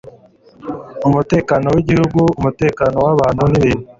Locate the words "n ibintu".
3.51-3.87